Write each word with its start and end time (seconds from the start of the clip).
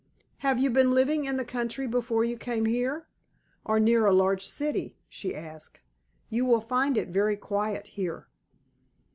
"Have 0.39 0.57
you 0.57 0.71
been 0.71 0.95
living 0.95 1.25
in 1.25 1.37
the 1.37 1.45
country 1.45 1.85
before 1.85 2.23
you 2.23 2.35
came 2.35 2.65
here, 2.65 3.05
or 3.63 3.79
near 3.79 4.07
a 4.07 4.11
large 4.11 4.43
city?" 4.43 4.97
she 5.07 5.35
asked. 5.35 5.79
"You 6.27 6.43
will 6.43 6.59
find 6.59 6.97
it 6.97 7.09
very 7.09 7.37
quiet 7.37 7.85
here!" 7.85 8.27